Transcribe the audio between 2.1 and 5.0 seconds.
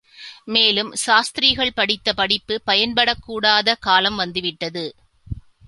படிப்பு பயன்படக்கூடாத காலம் வந்துவிட்டது.